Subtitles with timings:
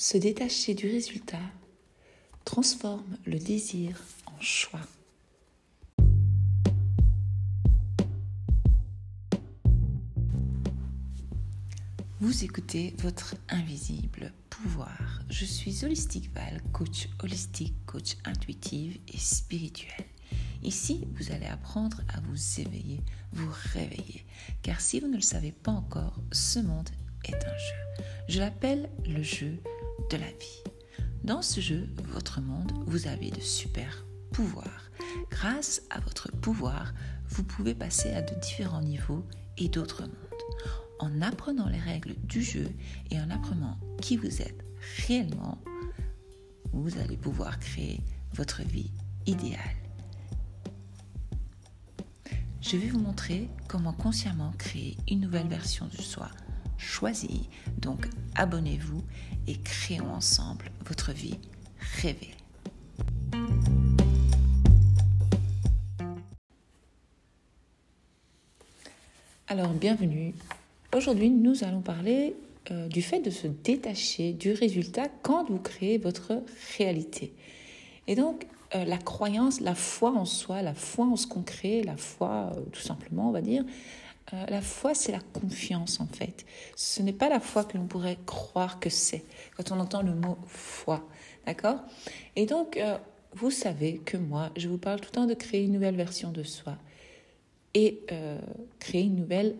[0.00, 1.42] Se détacher du résultat
[2.44, 4.78] transforme le désir en choix.
[12.20, 15.20] Vous écoutez votre invisible pouvoir.
[15.30, 20.06] Je suis Holistic Val, coach holistique, coach intuitive et spirituel.
[20.62, 23.00] Ici, vous allez apprendre à vous éveiller,
[23.32, 24.24] vous réveiller.
[24.62, 26.88] Car si vous ne le savez pas encore, ce monde
[27.24, 28.04] est un jeu.
[28.28, 29.60] Je l'appelle le jeu
[30.10, 30.62] de la vie.
[31.24, 34.90] Dans ce jeu, votre monde, vous avez de super pouvoirs.
[35.30, 36.94] Grâce à votre pouvoir,
[37.28, 39.24] vous pouvez passer à de différents niveaux
[39.58, 40.12] et d'autres mondes.
[41.00, 42.68] En apprenant les règles du jeu
[43.10, 44.64] et en apprenant qui vous êtes
[45.06, 45.58] réellement,
[46.72, 48.00] vous allez pouvoir créer
[48.34, 48.90] votre vie
[49.26, 49.60] idéale.
[52.60, 56.30] Je vais vous montrer comment consciemment créer une nouvelle version de soi
[56.78, 57.48] choisie.
[57.78, 59.02] Donc abonnez-vous
[59.46, 61.38] et créons ensemble votre vie
[62.00, 62.30] rêvée.
[69.48, 70.34] Alors bienvenue.
[70.94, 72.34] Aujourd'hui nous allons parler
[72.70, 76.42] euh, du fait de se détacher du résultat quand vous créez votre
[76.76, 77.32] réalité.
[78.06, 81.82] Et donc euh, la croyance, la foi en soi, la foi en ce qu'on crée,
[81.82, 83.64] la foi euh, tout simplement on va dire,
[84.34, 86.44] euh, la foi, c'est la confiance en fait.
[86.76, 89.24] Ce n'est pas la foi que l'on pourrait croire que c'est
[89.56, 91.08] quand on entend le mot foi.
[91.46, 91.78] D'accord?
[92.36, 92.98] Et donc, euh,
[93.34, 96.30] vous savez que moi, je vous parle tout le temps de créer une nouvelle version
[96.30, 96.76] de soi
[97.74, 98.38] et euh,
[98.78, 99.56] créer une nouvelle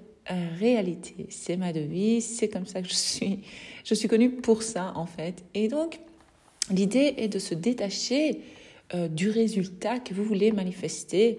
[0.58, 1.26] réalité.
[1.30, 3.40] C'est ma devise, c'est comme ça que je suis.
[3.82, 5.42] Je suis connue pour ça en fait.
[5.54, 6.00] Et donc,
[6.70, 8.42] l'idée est de se détacher
[9.10, 11.38] du résultat que vous voulez manifester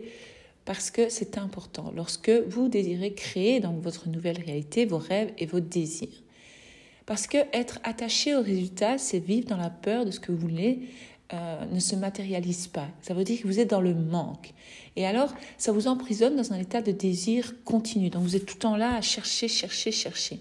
[0.69, 5.47] parce que c'est important lorsque vous désirez créer dans votre nouvelle réalité vos rêves et
[5.47, 6.21] vos désirs.
[7.07, 10.37] Parce que être attaché au résultat, c'est vivre dans la peur de ce que vous
[10.37, 10.81] voulez
[11.33, 12.85] euh, ne se matérialise pas.
[13.01, 14.53] Ça veut dire que vous êtes dans le manque.
[14.95, 18.11] Et alors, ça vous emprisonne dans un état de désir continu.
[18.11, 20.39] Donc, vous êtes tout le temps là à chercher, chercher, chercher.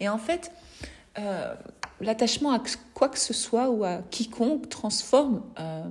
[0.00, 0.50] Et en fait,
[1.20, 1.54] euh,
[2.00, 2.60] l'attachement à
[2.92, 5.84] quoi que ce soit ou à quiconque transforme euh,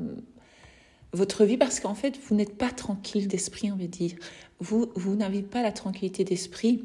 [1.14, 4.14] votre vie parce qu'en fait, vous n'êtes pas tranquille d'esprit, on veut dire.
[4.60, 6.84] Vous, vous n'avez pas la tranquillité d'esprit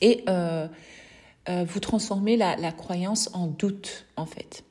[0.00, 0.66] et euh,
[1.48, 4.64] euh, vous transformez la, croyance en doute, en fait.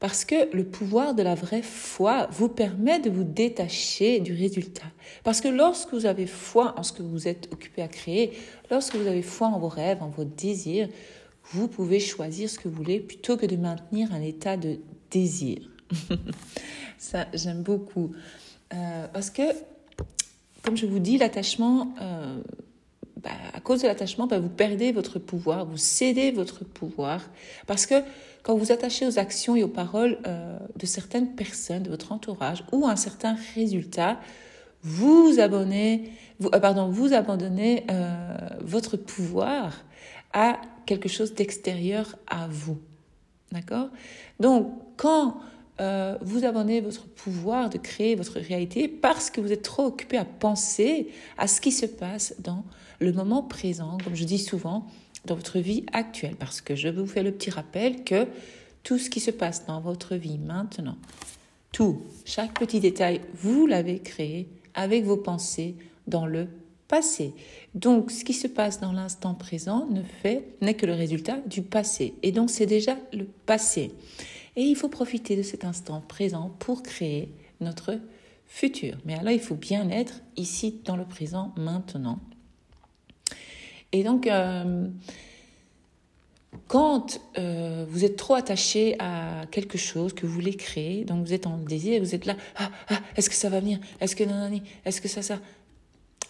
[0.00, 4.86] Parce que le pouvoir de la vraie foi vous permet de vous détacher du résultat.
[5.22, 8.32] Parce que lorsque vous avez foi en ce que vous êtes occupé à créer,
[8.70, 10.88] lorsque vous avez foi en vos rêves, en vos désirs,
[11.52, 14.78] vous pouvez choisir ce que vous voulez plutôt que de maintenir un état de
[15.10, 15.70] désir.
[16.98, 18.12] Ça, j'aime beaucoup.
[18.72, 19.42] Euh, parce que,
[20.62, 22.40] comme je vous dis, l'attachement, euh,
[23.18, 27.20] bah, à cause de l'attachement, bah, vous perdez votre pouvoir, vous cédez votre pouvoir.
[27.66, 27.94] Parce que
[28.42, 32.64] quand vous attachez aux actions et aux paroles euh, de certaines personnes, de votre entourage,
[32.72, 34.18] ou à un certain résultat,
[34.82, 36.10] vous abonnez,
[36.60, 37.86] pardon, vous abandonnez
[38.60, 39.72] votre pouvoir
[40.34, 42.78] à quelque chose d'extérieur à vous.
[43.50, 43.88] D'accord?
[44.40, 45.40] Donc, quand
[45.80, 50.16] euh, vous abonnez votre pouvoir de créer votre réalité parce que vous êtes trop occupé
[50.16, 52.64] à penser à ce qui se passe dans
[53.00, 54.86] le moment présent, comme je dis souvent,
[55.24, 56.36] dans votre vie actuelle.
[56.36, 58.26] Parce que je vous fais le petit rappel que
[58.82, 60.96] tout ce qui se passe dans votre vie maintenant,
[61.72, 65.74] tout, chaque petit détail, vous l'avez créé avec vos pensées
[66.06, 66.46] dans le
[66.86, 67.32] passé.
[67.74, 71.62] Donc, ce qui se passe dans l'instant présent ne fait n'est que le résultat du
[71.62, 72.14] passé.
[72.22, 73.92] Et donc, c'est déjà le passé.
[74.56, 77.98] Et il faut profiter de cet instant présent pour créer notre
[78.46, 78.96] futur.
[79.04, 82.20] Mais alors, il faut bien être ici dans le présent maintenant.
[83.92, 84.88] Et donc, euh,
[86.66, 91.32] quand euh, vous êtes trop attaché à quelque chose que vous voulez créer, donc vous
[91.32, 93.78] êtes en désir, vous êtes là, ah, ah, est-ce que ça va venir?
[94.00, 94.62] Est-ce que nanani?
[94.84, 95.38] Est-ce que ça, ça?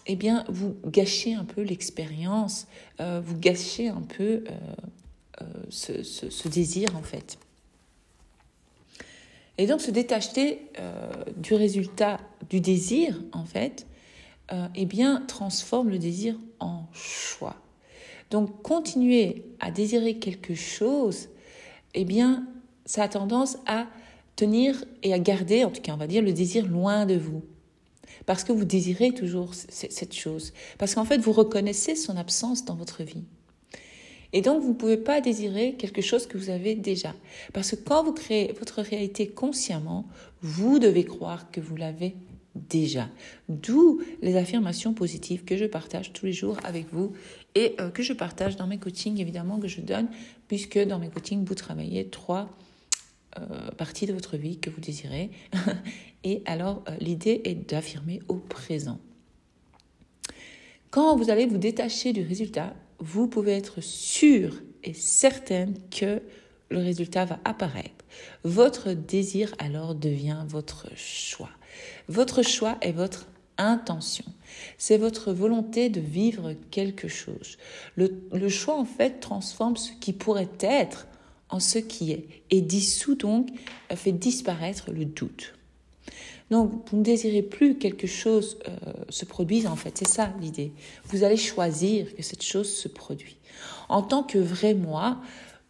[0.06, 2.66] Eh bien, vous gâchez un peu l'expérience,
[3.00, 4.44] euh, vous gâchez un peu
[5.70, 7.38] ce, ce, désir en fait.
[9.58, 12.18] Et donc se détacher euh, du résultat
[12.50, 13.86] du désir, en fait,
[14.52, 17.56] euh, eh bien, transforme le désir en choix.
[18.30, 21.28] Donc continuer à désirer quelque chose,
[21.94, 22.46] eh bien,
[22.84, 23.86] ça a tendance à
[24.36, 27.42] tenir et à garder, en tout cas, on va dire, le désir loin de vous.
[28.26, 30.52] Parce que vous désirez toujours cette chose.
[30.78, 33.24] Parce qu'en fait, vous reconnaissez son absence dans votre vie.
[34.34, 37.14] Et donc, vous ne pouvez pas désirer quelque chose que vous avez déjà.
[37.52, 40.06] Parce que quand vous créez votre réalité consciemment,
[40.42, 42.16] vous devez croire que vous l'avez
[42.56, 43.08] déjà.
[43.48, 47.12] D'où les affirmations positives que je partage tous les jours avec vous
[47.54, 50.08] et euh, que je partage dans mes coachings, évidemment, que je donne
[50.48, 52.50] puisque dans mes coachings, vous travaillez trois
[53.38, 55.30] euh, parties de votre vie que vous désirez.
[56.24, 58.98] Et alors, euh, l'idée est d'affirmer au présent.
[60.90, 62.74] Quand vous allez vous détacher du résultat,
[63.04, 66.22] vous pouvez être sûr et certaine que
[66.70, 68.04] le résultat va apparaître.
[68.44, 71.50] Votre désir alors devient votre choix.
[72.08, 73.26] Votre choix est votre
[73.58, 74.24] intention.
[74.78, 77.58] C'est votre volonté de vivre quelque chose.
[77.96, 81.06] Le, choix, en fait, transforme ce qui pourrait être
[81.50, 83.50] en ce qui est et dissout donc,
[83.92, 85.54] euh, fait disparaître le doute.
[86.54, 89.98] Donc, vous ne désirez plus que quelque chose euh, se produise, en fait.
[89.98, 90.70] C'est ça l'idée.
[91.06, 93.38] Vous allez choisir que cette chose se produit.
[93.88, 95.20] En tant que vrai moi,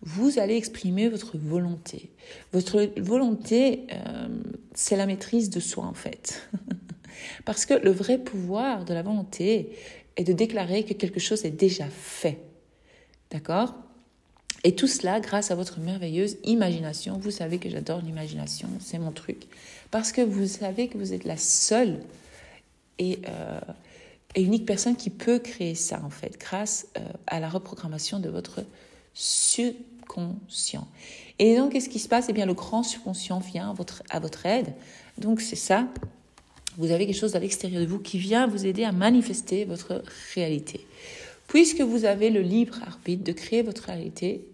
[0.02, 2.10] vous allez exprimer votre volonté.
[2.52, 4.28] Votre volonté, euh,
[4.74, 6.50] c'est la maîtrise de soi, en fait.
[7.46, 9.70] Parce que le vrai pouvoir de la volonté
[10.18, 12.40] est de déclarer que quelque chose est déjà fait.
[13.30, 13.72] D'accord?
[14.64, 17.18] Et tout cela grâce à votre merveilleuse imagination.
[17.18, 19.46] Vous savez que j'adore l'imagination, c'est mon truc.
[19.90, 22.00] Parce que vous savez que vous êtes la seule
[22.98, 23.60] et, euh,
[24.36, 28.64] unique personne qui peut créer ça, en fait, grâce euh, à la reprogrammation de votre
[29.12, 30.88] subconscient.
[31.38, 32.26] Et donc, qu'est-ce qui se passe?
[32.30, 34.72] Eh bien, le grand subconscient vient à votre, à votre aide.
[35.18, 35.86] Donc, c'est ça
[36.76, 40.02] vous avez quelque chose à l'extérieur de vous qui vient vous aider à manifester votre
[40.34, 40.86] réalité.
[41.46, 44.44] Puisque vous avez le libre arbitre de créer votre réalité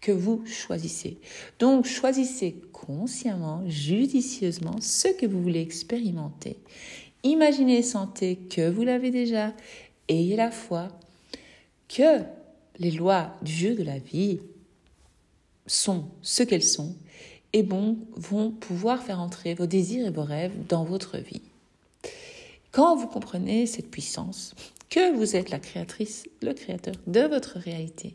[0.00, 1.18] que vous choisissez.
[1.58, 6.56] Donc choisissez consciemment, judicieusement ce que vous voulez expérimenter.
[7.24, 9.52] Imaginez et sentez que vous l'avez déjà.
[10.08, 10.88] Ayez la foi
[11.88, 12.22] que
[12.78, 14.38] les lois du jeu de la vie
[15.66, 16.94] sont ce qu'elles sont
[17.52, 21.42] et bon, vont pouvoir faire entrer vos désirs et vos rêves dans votre vie.
[22.72, 24.54] Quand vous comprenez cette puissance,
[24.90, 28.14] que vous êtes la créatrice, le créateur de votre réalité,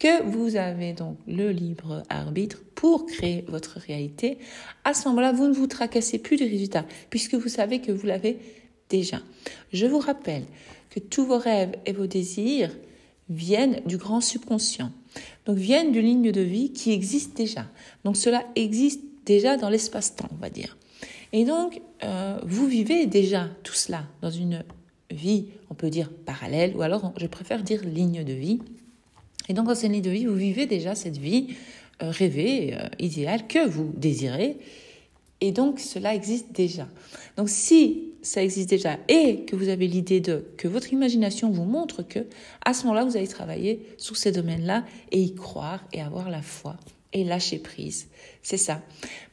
[0.00, 4.38] que vous avez donc le libre arbitre pour créer votre réalité,
[4.82, 8.06] à ce moment-là, vous ne vous tracassez plus du résultat, puisque vous savez que vous
[8.06, 8.38] l'avez
[8.88, 9.20] déjà.
[9.72, 10.44] Je vous rappelle
[10.88, 12.74] que tous vos rêves et vos désirs
[13.28, 14.90] viennent du grand subconscient.
[15.44, 17.66] Donc viennent d'une ligne de vie qui existe déjà.
[18.04, 20.76] Donc cela existe déjà dans l'espace-temps, on va dire.
[21.32, 24.64] Et donc, euh, vous vivez déjà tout cela dans une
[25.10, 28.60] vie, on peut dire parallèle, ou alors je préfère dire ligne de vie.
[29.50, 31.56] Et donc, dans cette ligne de vie, vous vivez déjà cette vie
[32.04, 34.56] euh, rêvée, euh, idéale, que vous désirez.
[35.40, 36.86] Et donc, cela existe déjà.
[37.36, 41.64] Donc, si ça existe déjà et que vous avez l'idée de que votre imagination vous
[41.64, 42.20] montre que
[42.64, 46.42] à ce moment-là vous allez travailler sur ces domaines-là et y croire et avoir la
[46.42, 46.76] foi
[47.12, 48.06] et lâcher prise.
[48.42, 48.82] C'est ça.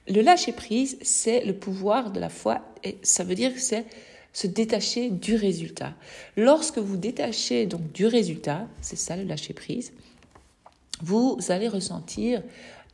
[0.07, 3.85] Le lâcher prise, c'est le pouvoir de la foi et ça veut dire que c'est
[4.33, 5.93] se détacher du résultat.
[6.37, 9.91] Lorsque vous détachez donc du résultat, c'est ça le lâcher prise,
[11.01, 12.41] vous allez ressentir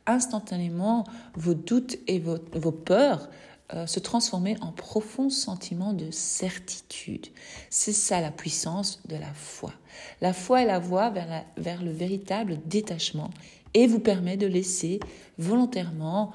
[0.06, 1.04] instantanément
[1.34, 3.28] vos doutes et vos, vos peurs
[3.72, 7.28] euh, se transformer en profond sentiment de certitude.
[7.70, 9.72] C'est ça la puissance de la foi.
[10.20, 13.30] La foi est la voie vers, vers le véritable détachement
[13.72, 15.00] et vous permet de laisser
[15.38, 16.32] volontairement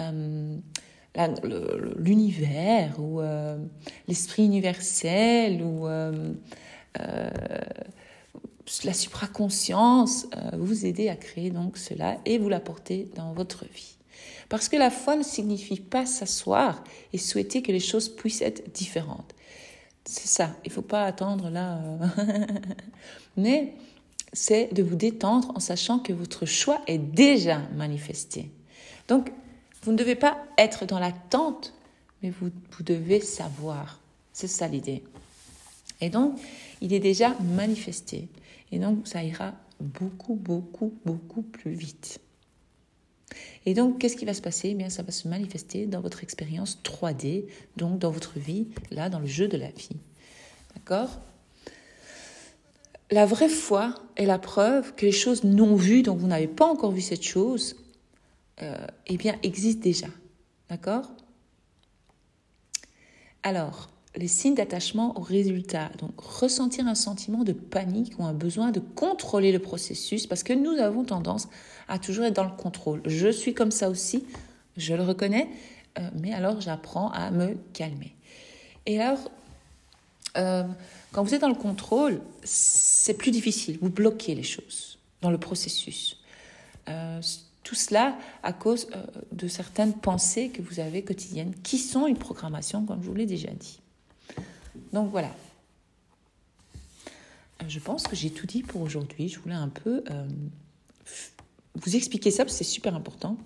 [0.00, 0.58] euh,
[1.98, 3.58] l'univers ou euh,
[4.08, 5.86] l'esprit universel ou
[8.84, 13.96] la supraconscience vous aider à créer donc cela et vous l'apporter dans votre vie.
[14.48, 18.70] Parce que la foi ne signifie pas s'asseoir et souhaiter que les choses puissent être
[18.72, 19.34] différentes.
[20.04, 21.78] C'est ça, il ne faut pas attendre là.
[21.78, 22.06] Euh.
[23.36, 23.74] Mais
[24.32, 28.50] c'est de vous détendre en sachant que votre choix est déjà manifesté.
[29.08, 29.32] Donc,
[29.82, 31.72] vous ne devez pas être dans l'attente,
[32.22, 32.50] mais vous
[32.80, 33.98] devez savoir.
[34.32, 35.02] C'est ça l'idée.
[36.00, 36.38] Et donc,
[36.80, 38.28] il est déjà manifesté.
[38.72, 42.20] Et donc, ça ira beaucoup, beaucoup, beaucoup plus vite.
[43.66, 44.70] Et donc, qu'est-ce qui va se passer?
[44.70, 47.44] Eh bien, ça va se manifester dans votre expérience 3D,
[47.76, 49.96] donc dans votre vie, là, dans le jeu de la vie.
[50.74, 51.20] D'accord?
[53.10, 56.66] La vraie foi est la preuve que les choses non vues, donc vous n'avez pas
[56.66, 57.76] encore vu cette chose,
[58.62, 60.08] euh, eh bien, existent déjà.
[60.70, 61.10] D'accord?
[63.42, 65.90] Alors, les signes d'attachement au résultat.
[65.98, 70.52] Donc, ressentir un sentiment de panique ou un besoin de contrôler le processus parce que
[70.52, 71.48] nous avons tendance
[71.88, 73.02] à toujours être dans le contrôle.
[73.06, 74.24] Je suis comme ça aussi,
[74.76, 75.48] je le reconnais,
[75.98, 78.14] euh, mais alors j'apprends à me calmer.
[78.84, 79.30] Et alors,
[80.36, 80.64] euh,
[81.12, 83.78] quand vous êtes dans le contrôle, c'est plus difficile.
[83.80, 86.18] Vous bloquez les choses dans le processus.
[86.88, 87.20] Euh,
[87.62, 88.88] tout cela à cause
[89.30, 93.26] de certaines pensées que vous avez quotidiennes, qui sont une programmation, comme je vous l'ai
[93.26, 93.81] déjà dit.
[94.92, 95.30] Donc voilà.
[97.62, 99.28] Euh, je pense que j'ai tout dit pour aujourd'hui.
[99.28, 100.26] Je voulais un peu euh,
[101.74, 103.36] vous expliquer ça parce que c'est super important.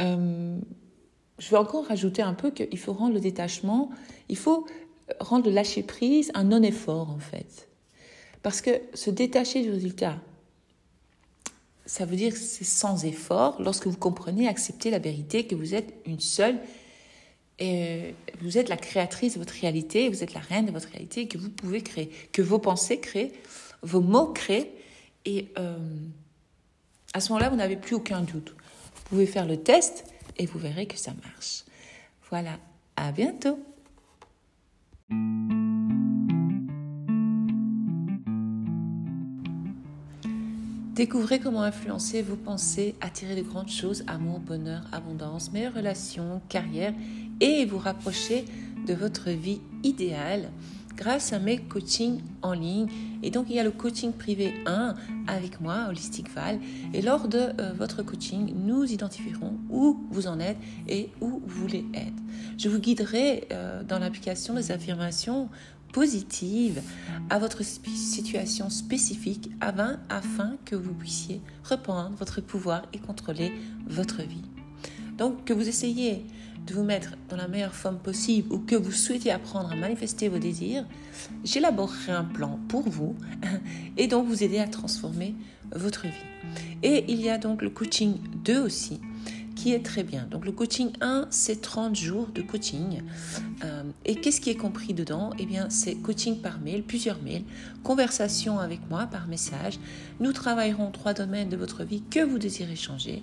[0.00, 0.58] Euh,
[1.38, 3.90] je vais encore rajouter un peu qu'il faut rendre le détachement,
[4.28, 4.66] il faut
[5.20, 7.68] rendre le lâcher prise un non-effort en fait.
[8.42, 10.18] Parce que se détacher du résultat,
[11.86, 15.94] ça veut dire c'est sans effort lorsque vous comprenez, acceptez la vérité que vous êtes
[16.06, 16.58] une seule
[17.60, 21.28] et vous êtes la créatrice de votre réalité, vous êtes la reine de votre réalité,
[21.28, 23.32] que vous pouvez créer, que vos pensées créent,
[23.82, 24.72] vos mots créent.
[25.26, 25.76] Et euh,
[27.12, 28.54] à ce moment-là, vous n'avez plus aucun doute.
[28.94, 30.04] Vous pouvez faire le test
[30.38, 31.64] et vous verrez que ça marche.
[32.30, 32.58] Voilà,
[32.96, 33.58] à bientôt.
[41.00, 46.92] Découvrez comment influencer vos pensées, attirer de grandes choses, amour, bonheur, abondance, meilleures relations, carrière
[47.40, 48.44] et vous rapprocher
[48.86, 50.50] de votre vie idéale
[50.96, 52.86] grâce à mes coachings en ligne.
[53.22, 54.94] Et donc, il y a le coaching privé 1
[55.26, 56.60] avec moi, Holistic Val.
[56.92, 61.62] Et lors de euh, votre coaching, nous identifierons où vous en êtes et où vous
[61.62, 62.12] voulez être.
[62.58, 65.48] Je vous guiderai euh, dans l'application des affirmations
[65.92, 66.82] positive
[67.28, 69.98] à votre situation spécifique afin,
[70.64, 73.52] que vous puissiez reprendre votre pouvoir et contrôler
[73.86, 74.44] votre vie.
[75.18, 76.24] Donc que vous essayez
[76.66, 80.28] de vous mettre dans la meilleure forme possible ou que vous souhaitez apprendre à manifester
[80.28, 80.86] vos désirs,
[81.44, 83.16] j'élaborerai un plan pour vous
[83.96, 85.34] et donc vous aider à transformer
[85.74, 86.12] votre vie.
[86.82, 89.00] Et il y a donc le coaching 2 aussi
[89.60, 90.26] qui est très bien.
[90.30, 93.02] Donc le coaching 1, c'est 30 jours de coaching.
[93.62, 95.32] Euh, et qu'est-ce qui est compris dedans?
[95.38, 97.44] Eh bien, c'est coaching par mail, plusieurs mails,
[97.82, 99.78] conversation avec moi par message.
[100.18, 103.22] Nous travaillerons trois domaines de votre vie que vous désirez changer.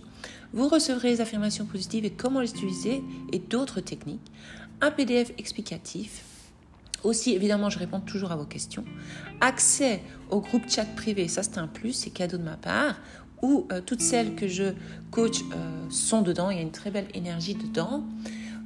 [0.53, 3.01] Vous recevrez les affirmations positives et comment les utiliser
[3.33, 4.31] et d'autres techniques.
[4.81, 6.23] Un PDF explicatif.
[7.03, 8.85] Aussi, évidemment, je réponds toujours à vos questions.
[9.41, 12.95] Accès au groupe chat privé, ça c'est un plus, c'est cadeau de ma part,
[13.41, 14.73] où euh, toutes celles que je
[15.11, 18.03] coach euh, sont dedans, il y a une très belle énergie dedans.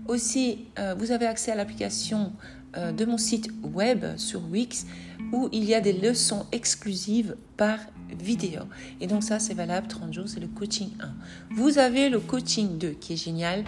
[0.08, 2.34] Aussi, euh, vous avez accès à l'application
[2.74, 4.86] de mon site web sur Wix
[5.34, 7.80] où il y a des leçons exclusives par
[8.18, 8.62] vidéo.
[9.01, 11.56] Et donc ça, c'est valable 30 jours, c'est le coaching 1.
[11.56, 13.66] Vous avez le coaching 2 qui est génial.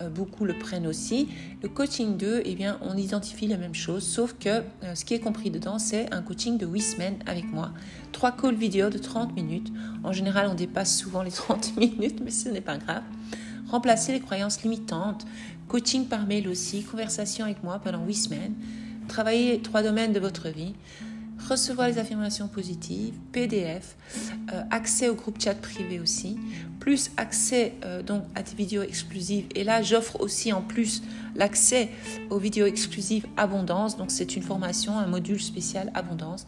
[0.00, 1.28] Euh, beaucoup le prennent aussi.
[1.62, 5.12] Le coaching 2, eh bien, on identifie la même chose, sauf que euh, ce qui
[5.12, 7.72] est compris dedans, c'est un coaching de 8 semaines avec moi.
[8.10, 9.70] Trois calls vidéo de 30 minutes.
[10.02, 13.02] En général, on dépasse souvent les 30 minutes, mais ce n'est pas grave.
[13.68, 15.26] Remplacer les croyances limitantes.
[15.68, 18.54] Coaching par mail aussi, conversation avec moi pendant 8 semaines.
[19.08, 20.74] Travailler trois domaines de votre vie
[21.48, 23.96] recevoir les affirmations positives, PDF,
[24.52, 26.38] euh, accès au groupe chat privé aussi,
[26.80, 29.46] plus accès euh, donc à des vidéos exclusives.
[29.54, 31.02] Et là, j'offre aussi en plus
[31.34, 31.88] l'accès
[32.30, 33.96] aux vidéos exclusives Abondance.
[33.96, 36.46] Donc, c'est une formation, un module spécial Abondance.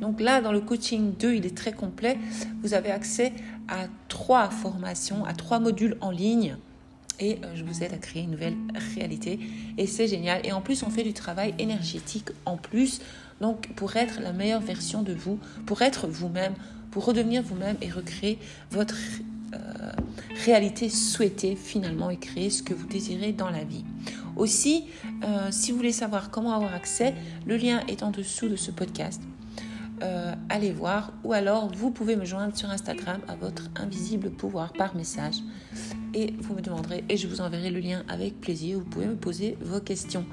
[0.00, 2.18] Donc là, dans le coaching 2, il est très complet.
[2.62, 3.32] Vous avez accès
[3.68, 6.56] à trois formations, à trois modules en ligne
[7.20, 8.56] et euh, je vous aide à créer une nouvelle
[8.96, 9.38] réalité.
[9.78, 10.40] Et c'est génial.
[10.44, 13.00] Et en plus, on fait du travail énergétique en plus.
[13.40, 16.54] Donc, pour être la meilleure version de vous, pour être vous-même,
[16.90, 18.38] pour redevenir vous-même et recréer
[18.70, 18.96] votre
[19.54, 19.58] euh,
[20.44, 23.84] réalité souhaitée finalement et créer ce que vous désirez dans la vie.
[24.36, 24.84] Aussi,
[25.24, 27.14] euh, si vous voulez savoir comment avoir accès,
[27.46, 29.20] le lien est en dessous de ce podcast.
[30.02, 31.12] Euh, allez voir.
[31.24, 35.36] Ou alors, vous pouvez me joindre sur Instagram à votre invisible pouvoir par message.
[36.14, 38.78] Et vous me demanderez, et je vous enverrai le lien avec plaisir.
[38.78, 40.24] Vous pouvez me poser vos questions.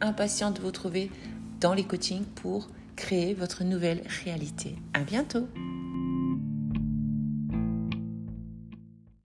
[0.00, 1.10] Impatiente de vous trouver
[1.60, 4.76] dans les coachings pour créer votre nouvelle réalité.
[4.94, 5.46] À bientôt!